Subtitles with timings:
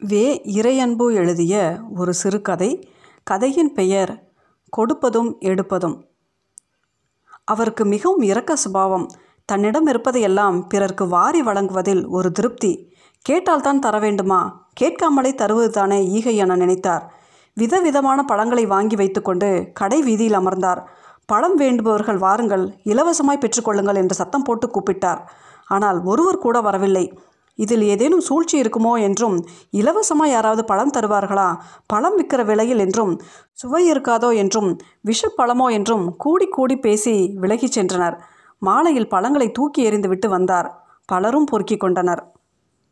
[0.00, 2.94] வே இறையன்பு எழுதிய ஒரு சிறுகதை.
[3.22, 4.32] கதையின் பெயர்
[4.76, 5.96] கொடுப்பதும் எடுப்பதும்
[7.44, 9.06] அவருக்கு மிகவும் இரக்க சுபாவம்.
[9.44, 12.92] தன்னிடம் இருப்பதையெல்லாம் பிறர்க்கு வாரி வழங்குவதில் ஒரு திருப்தி.
[13.28, 14.68] கேட்டால்தான் தர வேண்டுமா?
[14.72, 17.02] கேட்காமலே தருவது தானே ஈகை என நினைத்தார்.
[17.54, 20.88] விதவிதமான பழங்களை வாங்கி வைத்துக்கொண்டு கடை வீதியில் அமர்ந்தார்.
[21.26, 25.18] பழம் வேண்டுபவர்கள் வாருங்கள் இலவசமாய் பெற்றுக்கொள்ளுங்கள் என்று சத்தம் போட்டு கூப்பிட்டார்.
[25.66, 27.18] ஆனால் ஒருவர் கூட வரவில்லை.
[27.58, 29.36] இதில் ஏதேனும் சூழ்ச்சி இருக்குமோ என்றும்
[29.70, 31.48] இலவசமாக யாராவது பழம் தருவார்களா?
[31.86, 33.12] பழம் விற்கிற விலையில் என்றும்
[33.52, 34.70] சுவை இருக்காதோ என்றும்
[35.04, 38.16] விஷப்பழமோ என்றும் கூடி கூடி பேசி விலகிச் சென்றனர்.
[38.62, 40.68] மாலையில் பழங்களை தூக்கி எறிந்துவிட்டு வந்தார்.
[41.08, 42.22] பலரும் பொறுக்கிக் கொண்டனர்.